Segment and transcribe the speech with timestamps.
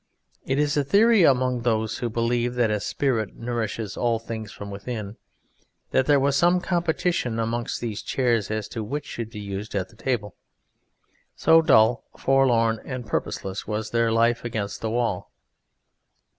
[0.47, 4.71] It is a theory among those who believe that a spirit nourishes all things from
[4.71, 5.17] within,
[5.91, 9.95] that there was some competition amongst these chairs as to which should be used at
[9.99, 10.35] table,
[11.35, 15.29] so dull, forlorn and purposeless was their life against the wall.